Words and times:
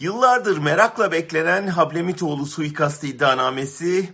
Yıllardır 0.00 0.58
merakla 0.58 1.12
beklenen 1.12 1.66
Hablemitoğlu 1.66 2.46
suikastı 2.46 3.06
iddianamesi 3.06 4.12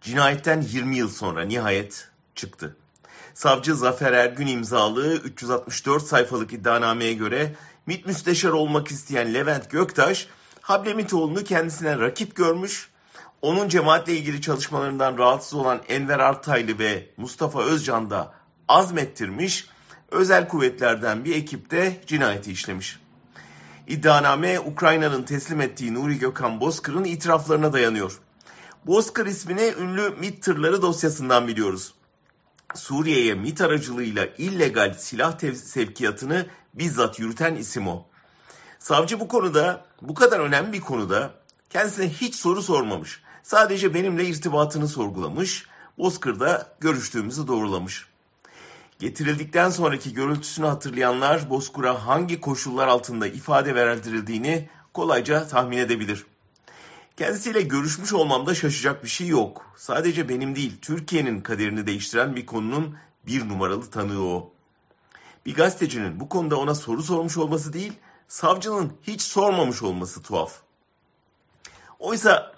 cinayetten 0.00 0.60
20 0.60 0.96
yıl 0.96 1.08
sonra 1.08 1.42
nihayet 1.42 2.08
çıktı. 2.34 2.76
Savcı 3.34 3.74
Zafer 3.74 4.12
Ergün 4.12 4.46
imzalı 4.46 5.14
364 5.14 6.02
sayfalık 6.02 6.52
iddianameye 6.52 7.12
göre 7.12 7.54
MİT 7.86 8.06
müsteşar 8.06 8.50
olmak 8.50 8.88
isteyen 8.88 9.34
Levent 9.34 9.70
Göktaş, 9.70 10.28
Hablemitoğlu'nu 10.60 11.44
kendisine 11.44 11.98
rakip 11.98 12.36
görmüş, 12.36 12.88
onun 13.42 13.68
cemaatle 13.68 14.16
ilgili 14.16 14.40
çalışmalarından 14.40 15.18
rahatsız 15.18 15.54
olan 15.54 15.82
Enver 15.88 16.18
Artaylı 16.18 16.78
ve 16.78 17.10
Mustafa 17.16 17.62
Özcan 17.62 18.10
da 18.10 18.34
azmettirmiş, 18.68 19.66
özel 20.10 20.48
kuvvetlerden 20.48 21.24
bir 21.24 21.36
ekipte 21.36 22.00
cinayeti 22.06 22.52
işlemiş. 22.52 22.98
İddianame 23.88 24.60
Ukrayna'nın 24.60 25.22
teslim 25.22 25.60
ettiği 25.60 25.94
Nuri 25.94 26.18
Gökhan 26.18 26.60
Bozkır'ın 26.60 27.04
itiraflarına 27.04 27.72
dayanıyor. 27.72 28.18
Bozkır 28.86 29.26
ismini 29.26 29.74
ünlü 29.80 30.10
MİT 30.10 30.42
tırları 30.42 30.82
dosyasından 30.82 31.48
biliyoruz. 31.48 31.94
Suriye'ye 32.74 33.34
MİT 33.34 33.60
aracılığıyla 33.60 34.26
illegal 34.38 34.94
silah 34.98 35.38
sevkiyatını 35.54 36.46
bizzat 36.74 37.18
yürüten 37.18 37.54
isim 37.54 37.88
o. 37.88 38.06
Savcı 38.78 39.20
bu 39.20 39.28
konuda, 39.28 39.84
bu 40.02 40.14
kadar 40.14 40.40
önemli 40.40 40.72
bir 40.72 40.80
konuda 40.80 41.30
kendisine 41.70 42.08
hiç 42.08 42.34
soru 42.34 42.62
sormamış. 42.62 43.22
Sadece 43.42 43.94
benimle 43.94 44.24
irtibatını 44.24 44.88
sorgulamış, 44.88 45.66
Bozkır'da 45.98 46.76
görüştüğümüzü 46.80 47.46
doğrulamış. 47.46 48.06
Getirildikten 48.98 49.70
sonraki 49.70 50.14
görüntüsünü 50.14 50.66
hatırlayanlar 50.66 51.50
Bozkur'a 51.50 52.06
hangi 52.06 52.40
koşullar 52.40 52.88
altında 52.88 53.26
ifade 53.26 53.74
verildiğini 53.74 54.68
kolayca 54.94 55.48
tahmin 55.48 55.78
edebilir. 55.78 56.26
Kendisiyle 57.16 57.62
görüşmüş 57.62 58.12
olmamda 58.12 58.54
şaşacak 58.54 59.04
bir 59.04 59.08
şey 59.08 59.26
yok. 59.28 59.66
Sadece 59.76 60.28
benim 60.28 60.56
değil, 60.56 60.78
Türkiye'nin 60.82 61.40
kaderini 61.40 61.86
değiştiren 61.86 62.36
bir 62.36 62.46
konunun 62.46 62.96
bir 63.26 63.48
numaralı 63.48 63.90
tanığı 63.90 64.24
o. 64.24 64.52
Bir 65.46 65.54
gazetecinin 65.54 66.20
bu 66.20 66.28
konuda 66.28 66.56
ona 66.56 66.74
soru 66.74 67.02
sormuş 67.02 67.36
olması 67.36 67.72
değil, 67.72 67.92
savcının 68.28 68.92
hiç 69.02 69.22
sormamış 69.22 69.82
olması 69.82 70.22
tuhaf. 70.22 70.52
Oysa 71.98 72.52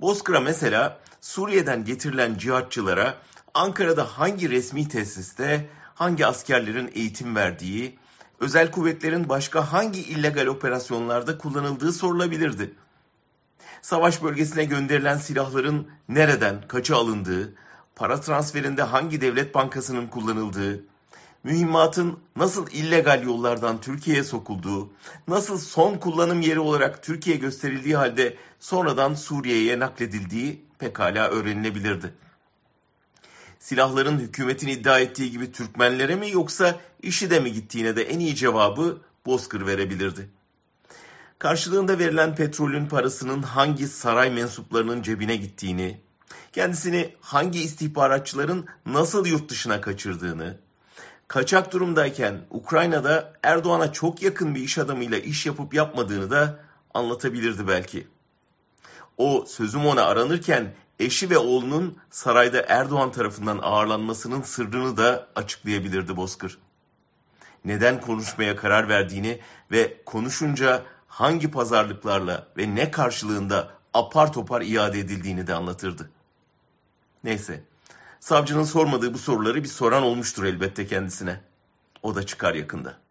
Bozkır'a 0.00 0.40
mesela 0.40 1.00
Suriye'den 1.20 1.84
getirilen 1.84 2.38
cihatçılara 2.38 3.14
Ankara'da 3.54 4.04
hangi 4.04 4.50
resmi 4.50 4.88
tesiste 4.88 5.68
hangi 5.96 6.26
askerlerin 6.26 6.90
eğitim 6.94 7.36
verdiği, 7.36 7.98
özel 8.40 8.70
kuvvetlerin 8.70 9.28
başka 9.28 9.72
hangi 9.72 10.00
illegal 10.00 10.46
operasyonlarda 10.46 11.38
kullanıldığı 11.38 11.92
sorulabilirdi. 11.92 12.74
Savaş 13.82 14.22
bölgesine 14.22 14.64
gönderilen 14.64 15.18
silahların 15.18 15.88
nereden, 16.08 16.68
kaça 16.68 16.96
alındığı, 16.96 17.54
para 17.96 18.20
transferinde 18.20 18.82
hangi 18.82 19.20
devlet 19.20 19.54
bankasının 19.54 20.06
kullanıldığı, 20.06 20.84
mühimmatın 21.44 22.18
nasıl 22.36 22.66
illegal 22.70 23.22
yollardan 23.22 23.80
Türkiye'ye 23.80 24.24
sokulduğu, 24.24 24.92
nasıl 25.28 25.58
son 25.58 25.98
kullanım 25.98 26.40
yeri 26.40 26.60
olarak 26.60 27.02
Türkiye 27.02 27.36
gösterildiği 27.36 27.96
halde 27.96 28.36
sonradan 28.60 29.14
Suriye'ye 29.14 29.78
nakledildiği 29.78 30.64
pekala 30.78 31.28
öğrenilebilirdi 31.28 32.14
silahların 33.66 34.18
hükümetin 34.18 34.68
iddia 34.68 34.98
ettiği 34.98 35.30
gibi 35.30 35.52
Türkmenlere 35.52 36.16
mi 36.16 36.30
yoksa 36.30 36.80
IŞİD'e 37.02 37.40
mi 37.40 37.52
gittiğine 37.52 37.96
de 37.96 38.02
en 38.02 38.18
iyi 38.18 38.34
cevabı 38.34 38.98
Bozkır 39.26 39.66
verebilirdi. 39.66 40.30
Karşılığında 41.38 41.98
verilen 41.98 42.34
petrolün 42.34 42.86
parasının 42.86 43.42
hangi 43.42 43.88
saray 43.88 44.30
mensuplarının 44.30 45.02
cebine 45.02 45.36
gittiğini, 45.36 46.00
kendisini 46.52 47.14
hangi 47.20 47.62
istihbaratçıların 47.62 48.66
nasıl 48.86 49.26
yurt 49.26 49.48
dışına 49.48 49.80
kaçırdığını, 49.80 50.58
kaçak 51.28 51.72
durumdayken 51.72 52.40
Ukrayna'da 52.50 53.32
Erdoğan'a 53.42 53.92
çok 53.92 54.22
yakın 54.22 54.54
bir 54.54 54.60
iş 54.60 54.78
adamıyla 54.78 55.18
iş 55.18 55.46
yapıp 55.46 55.74
yapmadığını 55.74 56.30
da 56.30 56.58
anlatabilirdi 56.94 57.68
belki. 57.68 58.06
O 59.16 59.44
sözüm 59.48 59.86
ona 59.86 60.04
aranırken 60.04 60.74
eşi 60.98 61.30
ve 61.30 61.38
oğlunun 61.38 61.98
sarayda 62.10 62.64
Erdoğan 62.68 63.12
tarafından 63.12 63.58
ağırlanmasının 63.62 64.42
sırrını 64.42 64.96
da 64.96 65.28
açıklayabilirdi 65.34 66.16
Bozkır. 66.16 66.58
Neden 67.64 68.00
konuşmaya 68.00 68.56
karar 68.56 68.88
verdiğini 68.88 69.40
ve 69.70 70.02
konuşunca 70.06 70.82
hangi 71.08 71.50
pazarlıklarla 71.50 72.46
ve 72.56 72.74
ne 72.74 72.90
karşılığında 72.90 73.70
apar 73.94 74.32
topar 74.32 74.62
iade 74.62 75.00
edildiğini 75.00 75.46
de 75.46 75.54
anlatırdı. 75.54 76.10
Neyse, 77.24 77.64
savcının 78.20 78.64
sormadığı 78.64 79.14
bu 79.14 79.18
soruları 79.18 79.62
bir 79.62 79.68
soran 79.68 80.02
olmuştur 80.02 80.44
elbette 80.44 80.86
kendisine. 80.86 81.40
O 82.02 82.14
da 82.14 82.26
çıkar 82.26 82.54
yakında. 82.54 83.05